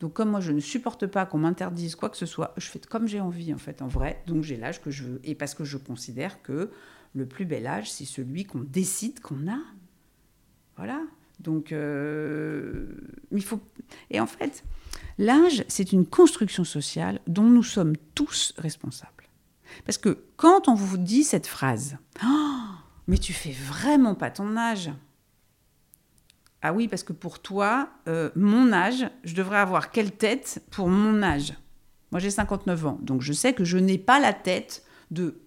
[0.00, 2.78] Donc comme moi je ne supporte pas qu'on m'interdise quoi que ce soit, je fais
[2.78, 4.22] comme j'ai envie en fait, en vrai.
[4.26, 6.70] Donc j'ai l'âge que je veux et parce que je considère que
[7.14, 9.58] le plus bel âge c'est celui qu'on décide qu'on a.
[10.76, 11.00] Voilà.
[11.40, 12.86] Donc euh,
[13.30, 13.60] il faut
[14.10, 14.64] et en fait
[15.18, 19.12] l'âge c'est une construction sociale dont nous sommes tous responsables.
[19.84, 22.60] Parce que quand on vous dit cette phrase, oh,
[23.06, 24.90] mais tu fais vraiment pas ton âge.
[26.62, 30.88] Ah oui, parce que pour toi, euh, mon âge, je devrais avoir quelle tête pour
[30.88, 31.52] mon âge?
[32.10, 35.38] Moi, j'ai 59 ans, donc je sais que je n'ai pas la tête de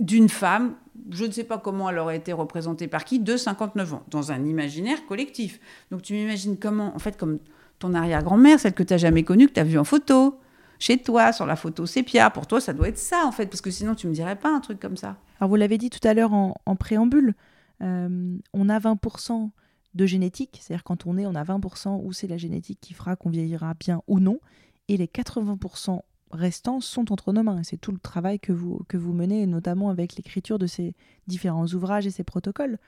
[0.00, 0.74] d'une femme,
[1.10, 4.32] je ne sais pas comment elle aurait été représentée par qui, de 59 ans, dans
[4.32, 5.60] un imaginaire collectif.
[5.90, 7.38] Donc tu m'imagines comment, en fait, comme
[7.78, 10.38] ton arrière-grand-mère, celle que tu n'as jamais connue, que tu as vue en photo,
[10.78, 12.30] chez toi, sur la photo sépia.
[12.30, 14.54] Pour toi, ça doit être ça, en fait, parce que sinon, tu me dirais pas
[14.54, 15.16] un truc comme ça.
[15.40, 17.34] Alors, vous l'avez dit tout à l'heure en, préambule,
[17.82, 19.50] euh, on a 20%
[19.94, 23.16] de génétique, c'est-à-dire quand on est, on a 20% où c'est la génétique qui fera
[23.16, 24.40] qu'on vieillira bien ou non,
[24.88, 27.62] et les 80% restants sont entre nos mains.
[27.62, 30.94] C'est tout le travail que vous, que vous menez, notamment avec l'écriture de ces
[31.26, 32.78] différents ouvrages et ces protocoles.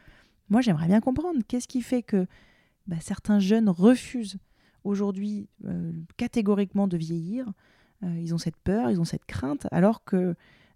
[0.50, 2.26] Moi, j'aimerais bien comprendre qu'est-ce qui fait que
[2.86, 4.38] bah, certains jeunes refusent
[4.84, 7.46] aujourd'hui euh, catégoriquement de vieillir.
[8.02, 10.34] Euh, ils ont cette peur, ils ont cette crainte, alors que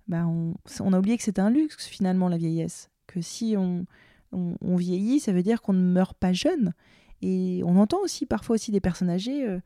[0.09, 2.90] bah, on, a oublié que c'est un luxe finalement la vieillesse.
[3.07, 3.87] Que si on,
[4.33, 6.72] on, vieillit, ça veut dire qu'on ne meurt pas jeune.
[7.20, 9.61] Et on entend aussi parfois aussi des personnes âgées euh,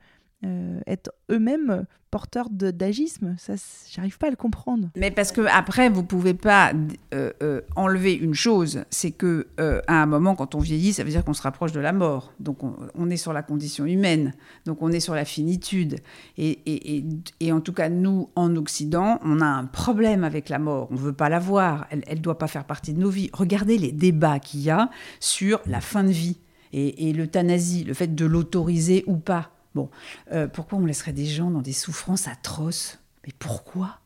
[0.47, 3.35] euh, être eux-mêmes porteurs d'agisme.
[3.37, 3.55] Ça,
[3.91, 4.89] j'arrive pas à le comprendre.
[4.97, 6.73] Mais parce que après, vous pouvez pas
[7.13, 11.25] euh, enlever une chose, c'est que à un moment, quand on vieillit, ça veut dire
[11.25, 12.33] qu'on se rapproche de la mort.
[12.41, 14.33] Donc on, est sur la condition humaine.
[14.65, 15.97] Donc on est sur la finitude.
[16.39, 20.89] Et, en tout cas, nous, en Occident, on a un problème avec la mort.
[20.91, 21.87] On veut pas la voir.
[21.91, 23.31] Elle, elle doit pas faire partie de nos vies.
[23.33, 26.39] Regardez les débats qu'il y a sur la fin de vie
[26.73, 29.56] et l'euthanasie, le fait de l'autoriser ou pas.
[29.77, 29.91] Bon,
[30.33, 32.99] euh, pourquoi on laisserait des gens dans des souffrances atroces?
[33.27, 34.01] Mais pourquoi?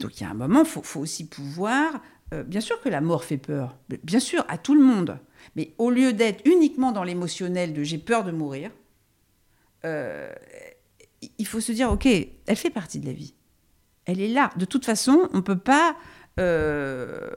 [0.00, 2.00] Donc il y a un moment, il faut, aussi pouvoir...
[2.32, 5.18] Euh, bien sûr que la mort fait peur, bien sûr, à tout le monde.
[5.54, 8.70] Mais au lieu d'être uniquement dans l'émotionnel de j'ai peur de mourir,
[9.84, 10.32] euh,
[11.38, 13.34] il faut se dire, ok, elle fait partie de la vie.
[14.06, 14.50] Elle est là.
[14.56, 15.94] De toute façon, on ne peut pas
[16.38, 17.34] on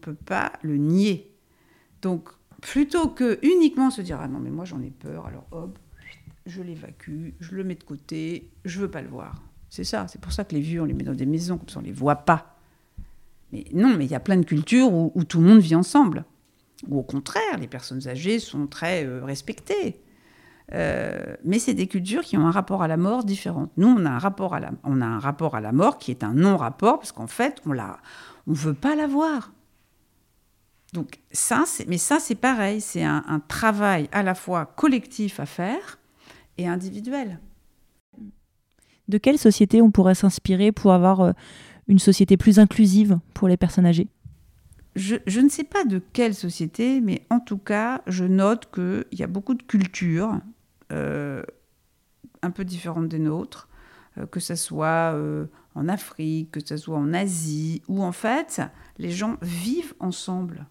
[0.00, 1.34] peut pas le nier.
[2.02, 5.78] Donc, plutôt que uniquement se dire ah non mais moi j'en ai peur, alors hop,
[6.48, 9.42] je l'évacue, je le mets de côté, je veux pas le voir.
[9.70, 11.68] C'est ça, c'est pour ça que les vieux on les met dans des maisons comme
[11.68, 12.58] ça on les voit pas.
[13.52, 16.24] Mais non, mais il y a plein de cultures où, tout le monde vit ensemble.
[16.88, 20.00] Ou au contraire, les personnes âgées sont très euh, respectées.
[20.74, 23.70] Euh, mais c'est des cultures qui ont un rapport à la mort différent.
[23.78, 27.62] Nous, on a un rapport à la, mort qui est un non-rapport parce qu'en fait,
[27.64, 27.98] on la,
[28.46, 29.52] on veut pas la voir.
[30.92, 35.98] Donc ça, mais ça c'est pareil, c'est un, travail à la fois collectif à faire
[36.58, 37.40] et individuel.
[39.08, 41.32] De quelle société on pourrait s'inspirer pour avoir euh,
[41.86, 44.08] une société plus inclusive pour les personnes âgées?
[44.96, 49.22] Je, ne sais pas de quelle société, mais en tout cas, je note qu'il y
[49.22, 50.40] a beaucoup de cultures
[50.92, 51.42] euh,
[52.42, 53.68] un peu différentes des nôtres,
[54.18, 55.16] euh, que ce soit
[55.74, 58.60] en Afrique, que ce soit en Asie, où en fait,
[58.98, 60.66] les gens vivent ensemble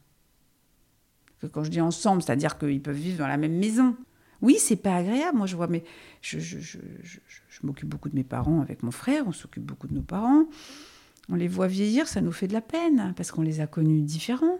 [1.45, 3.95] quand je dis ensemble, c'est-à-dire qu'ils peuvent vivre dans la même maison.
[4.41, 5.37] Oui, c'est pas agréable.
[5.37, 5.83] Moi, je vois, mais
[6.21, 6.77] je,
[7.63, 10.45] m'occupe beaucoup de mes parents avec mon frère, on s'occupe beaucoup de nos parents.
[11.29, 14.01] On les voit vieillir, ça nous fait de la peine, parce qu'on les a connus
[14.01, 14.59] différents.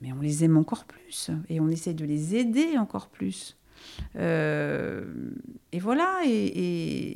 [0.00, 3.56] Mais on les aime encore plus, et on essaie de les aider encore plus.
[4.16, 5.04] Euh,
[5.72, 7.14] et voilà, et,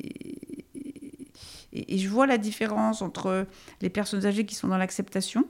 [1.73, 3.47] je vois la différence entre
[3.81, 5.45] les personnes âgées qui sont dans l'acceptation,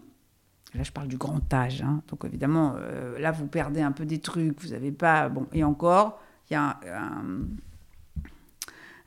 [0.75, 1.81] Là, je parle du grand âge.
[1.81, 2.01] Hein.
[2.07, 4.59] Donc, évidemment, euh, là, vous perdez un peu des trucs.
[4.61, 5.29] Vous n'avez pas.
[5.29, 6.79] Bon, et encore, il y a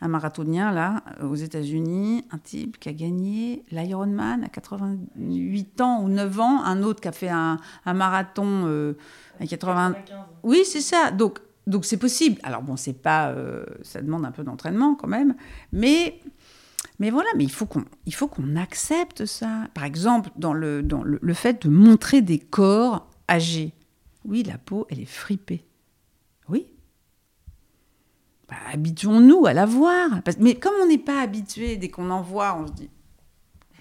[0.01, 6.09] un, marathonien, là, aux États-Unis, un type qui a gagné l'Ironman à 88 ans ou
[6.09, 6.63] 9 ans.
[6.63, 8.97] Un autre qui a fait un, marathon euh,
[9.41, 9.97] à 80.
[10.45, 11.11] Oui, c'est ça.
[11.11, 12.41] Donc, donc c'est possible.
[12.45, 13.31] Alors, bon, c'est pas.
[13.31, 15.35] Euh, ça demande un peu d'entraînement quand même.
[15.73, 16.21] Mais
[16.99, 19.69] mais voilà, mais il faut qu'on, accepte ça.
[19.75, 23.75] Par exemple, dans, le, dans le, fait de montrer des corps âgés.
[24.25, 25.67] Oui, la peau, elle est fripée.
[26.49, 26.67] Oui.
[28.49, 30.09] Bah, habituons-nous à la voir.
[30.39, 32.91] mais comme on n'est pas habitué, dès qu'on en voit, on se dit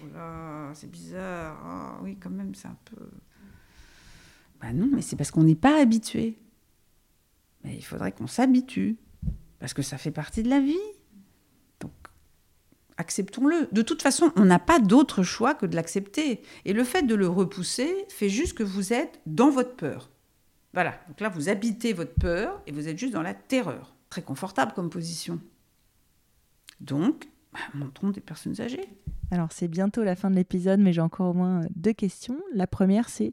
[0.02, 1.58] oh c'est bizarre.
[1.64, 3.08] Ah, oui, quand même, c'est un peu.
[4.60, 6.38] Bah non, mais c'est parce qu'on n'est pas habitué.
[7.64, 8.96] Mais il faudrait qu'on s'habitue.
[9.58, 10.76] Parce que ça fait partie de la vie
[12.98, 13.68] acceptons-le.
[13.72, 16.42] De toute façon, on n'a pas d'autre choix que de l'accepter.
[16.64, 20.10] Et le fait de le repousser fait juste que vous êtes dans votre peur.
[20.74, 23.94] Voilà, donc là, vous habitez votre peur et vous êtes juste dans la terreur.
[24.10, 25.40] Très confortable comme position.
[26.80, 28.88] Donc, bah, montrons des personnes âgées.
[29.30, 32.38] Alors, c'est bientôt la fin de l'épisode, mais j'ai encore au moins deux questions.
[32.54, 33.32] La première, c'est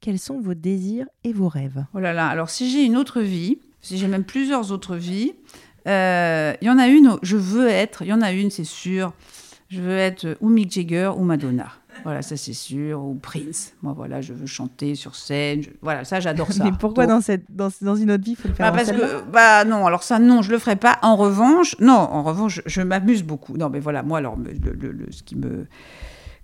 [0.00, 1.84] quels sont vos désirs et vos rêves?
[1.94, 5.34] Oh là là, alors si j'ai une autre vie, si j'ai même plusieurs autres vies,
[5.88, 8.64] il euh, y en a une, je veux être, il y en a une, c'est
[8.64, 9.14] sûr,
[9.70, 11.72] je veux être ou Mick Jagger ou Madonna.
[12.04, 13.72] Voilà, ça c'est sûr, ou Prince.
[13.80, 15.64] Moi, voilà, je veux chanter sur scène.
[15.80, 16.64] Voilà, ça j'adore ça.
[16.70, 18.92] Mais pourquoi dans, cette, dans, dans, une autre vie, il faut le faire bah, Parce
[18.92, 20.98] que, bah non, alors ça, non, je le ferai pas.
[21.00, 23.56] En revanche, non, en revanche, je, m'amuse beaucoup.
[23.56, 25.66] Non, mais voilà, moi, alors, le, ce qui me.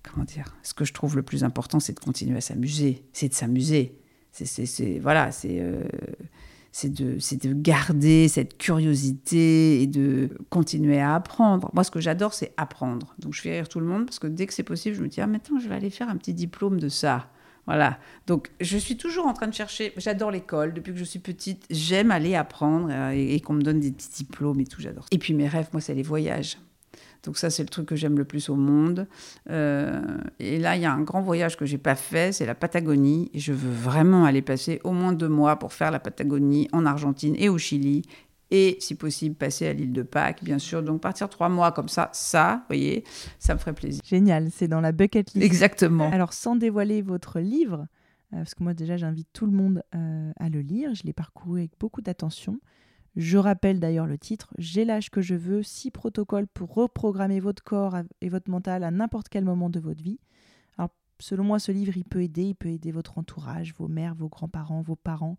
[0.02, 3.04] Comment dire Ce que je trouve le plus important, c'est de continuer à s'amuser.
[3.12, 3.98] C'est de s'amuser.
[4.32, 4.98] C'est.
[5.02, 5.60] Voilà, c'est.
[5.60, 5.82] Euh,
[6.76, 11.70] c'est de, de garder cette curiosité et de continuer à apprendre.
[11.72, 13.14] Moi, ce que j'adore, c'est apprendre.
[13.20, 15.06] Donc, je fais rire tout le monde parce que dès que c'est possible, je me
[15.06, 17.28] dis, ah, maintenant, je vais aller faire un petit diplôme de ça.
[17.66, 18.00] Voilà.
[18.26, 19.92] Donc, je suis toujours en train de chercher.
[19.98, 20.74] J'adore l'école.
[20.74, 23.92] Depuis que je suis petite, j'aime aller apprendre euh, et, et qu'on me donne des
[23.92, 24.80] petits diplômes et tout.
[24.80, 25.06] J'adore.
[25.12, 26.58] Et puis, mes rêves, moi, c'est les voyages.
[27.24, 29.06] Donc ça, c'est le truc que j'aime le plus au monde.
[29.50, 30.02] Euh,
[30.38, 33.30] et là, il y a un grand voyage que j'ai pas fait, c'est la Patagonie.
[33.34, 36.86] Et je veux vraiment aller passer au moins deux mois pour faire la Patagonie en
[36.86, 38.02] Argentine et au Chili.
[38.50, 40.82] Et si possible, passer à l'île de Pâques, bien sûr.
[40.82, 43.04] Donc partir trois mois comme ça, ça, vous voyez,
[43.38, 44.02] ça me ferait plaisir.
[44.04, 45.44] Génial, c'est dans la bucket list.
[45.44, 46.10] Exactement.
[46.12, 47.86] Alors sans dévoiler votre livre,
[48.32, 51.12] euh, parce que moi déjà j'invite tout le monde euh, à le lire, je l'ai
[51.12, 52.60] parcouru avec beaucoup d'attention.
[53.16, 57.62] Je rappelle d'ailleurs le titre J'ai l'âge que je veux, six protocoles pour reprogrammer votre
[57.62, 60.18] corps et votre mental à n'importe quel moment de votre vie.
[60.78, 64.14] Alors, selon moi, ce livre, il peut aider, il peut aider votre entourage, vos mères,
[64.14, 65.38] vos grands-parents, vos parents.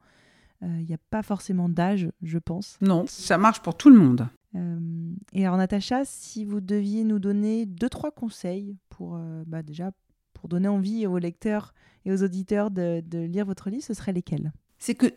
[0.64, 2.78] Euh, il n'y a pas forcément d'âge, je pense.
[2.80, 4.30] Non, ça marche pour tout le monde.
[4.56, 9.64] Euh, et alors, Natacha, si vous deviez nous donner deux, trois conseils pour, euh, bah,
[9.64, 9.92] déjà,
[10.34, 11.74] pour donner envie aux lecteurs
[12.06, 14.54] et aux auditeurs de, de lire votre livre, ce seraient lesquels?
[14.80, 15.08] C'est que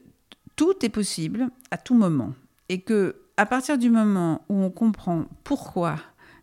[0.56, 2.34] tout est possible à tout moment
[2.68, 5.96] et que à partir du moment où on comprend pourquoi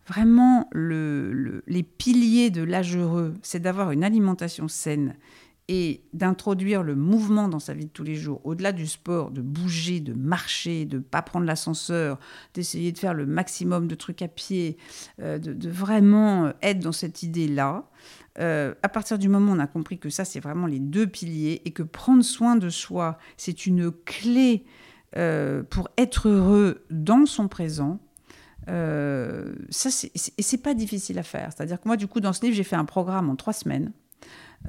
[0.07, 5.15] vraiment le, les piliers de l'âge heureux, c'est d'avoir une alimentation saine
[5.67, 9.41] et d'introduire le mouvement dans sa vie de tous les jours, au-delà du sport, de
[9.41, 12.19] bouger, de marcher, de ne pas prendre l'ascenseur,
[12.53, 14.77] d'essayer de faire le maximum de trucs à pied,
[15.21, 17.89] euh, de, vraiment être dans cette idée-là,
[18.37, 21.07] euh, à partir du moment où on a compris que ça, c'est vraiment les deux
[21.07, 24.65] piliers et que prendre soin de soi, c'est une clé
[25.17, 27.99] euh, pour être heureux dans son présent,
[28.69, 31.51] euh, ça, c'est, pas difficile à faire.
[31.55, 33.91] C'est-à-dire que moi, du coup, dans ce livre, j'ai fait un programme en trois semaines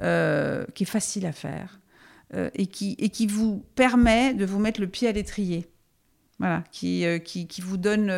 [0.01, 1.79] euh, qui est facile à faire
[2.33, 5.67] euh, et, qui, et qui vous permet de vous mettre le pied à l'étrier.
[6.39, 8.13] Voilà, qui, qui, qui, vous donne.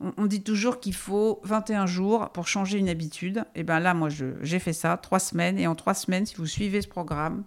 [0.00, 3.44] on, dit toujours qu'il faut 21 jours pour changer une habitude.
[3.56, 5.58] Et bien là, moi, j'ai fait ça, trois semaines.
[5.58, 7.42] Et en trois semaines, si vous suivez ce programme,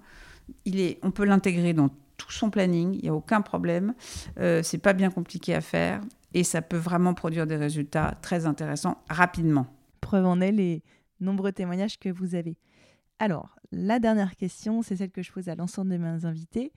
[0.66, 1.92] il est, on peut l'intégrer dans
[2.26, 3.94] tout son planning, il n'y a aucun problème.
[4.40, 6.02] Euh, c'est pas bien compliqué à faire
[6.34, 9.68] et ça peut vraiment produire des résultats très intéressants rapidement.
[10.02, 10.84] Preuve en est les
[11.20, 12.58] nombreux témoignages que vous avez.
[13.20, 16.72] Alors, la dernière question, c'est celle que je pose à l'ensemble de mes invités.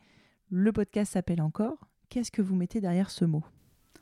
[0.50, 1.78] Le podcast s'appelle encore.
[2.08, 3.42] Qu'est-ce que vous mettez derrière ce mot?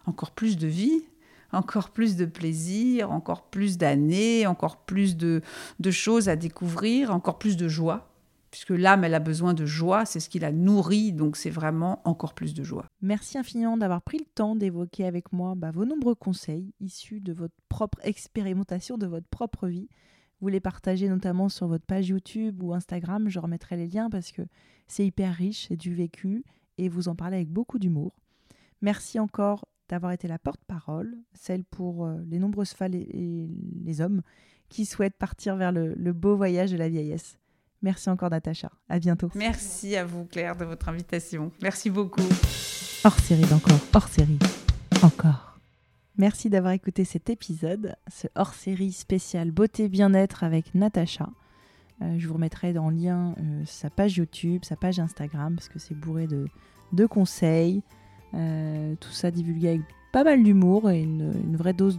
[0.06, 1.04] Encore plus de vie,
[1.52, 5.40] encore plus de plaisir, encore plus d'années, encore plus de,
[5.78, 8.11] de choses à découvrir, encore plus de joie
[8.52, 12.02] puisque l'âme, elle a besoin de joie, c'est ce qui la nourrit, donc c'est vraiment
[12.04, 12.86] encore plus de joie.
[13.00, 17.32] Merci infiniment d'avoir pris le temps d'évoquer avec moi bah, vos nombreux conseils issus de
[17.32, 19.88] votre propre expérimentation, de votre propre vie.
[20.42, 24.32] Vous les partagez notamment sur votre page YouTube ou Instagram, je remettrai les liens parce
[24.32, 24.42] que
[24.86, 26.44] c'est hyper riche, c'est du vécu
[26.76, 28.12] et vous en parlez avec beaucoup d'humour.
[28.82, 33.48] Merci encore d'avoir été la porte-parole, celle pour euh, les nombreuses femmes et
[33.82, 34.20] les hommes
[34.68, 37.38] qui souhaitent partir vers le beau voyage de la vieillesse.
[37.82, 38.70] Merci encore Natacha.
[38.88, 39.30] À bientôt.
[39.34, 41.50] Merci à vous Claire de votre invitation.
[41.62, 42.22] Merci beaucoup.
[43.04, 44.38] Hors série d'encore, hors série,
[45.02, 45.58] encore.
[46.16, 51.28] Merci d'avoir écouté cet épisode, ce hors série spécial beauté bien-être avec Natacha.
[52.02, 55.68] Euh, je vous remettrai dans le lien euh, sa page YouTube, sa page Instagram, parce
[55.68, 56.46] que c'est bourré de,
[56.92, 57.82] de conseils.
[58.34, 59.80] Euh, tout ça divulgué avec
[60.12, 61.98] pas mal d'humour et une, vraie dose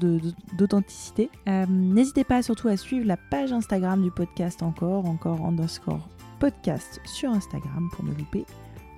[0.58, 1.30] d'authenticité.
[1.49, 6.08] Euh, n'hésitez pas surtout à suivre la page Instagram du podcast encore, encore underscore
[6.39, 8.45] podcast sur Instagram pour ne louper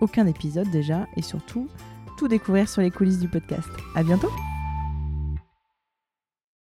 [0.02, 1.68] aucun épisode déjà et surtout
[2.18, 3.70] tout découvrir sur les coulisses du podcast.
[3.96, 4.32] À bientôt!